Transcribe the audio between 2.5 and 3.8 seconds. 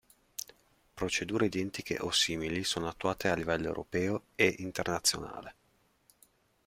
sono attuate a livello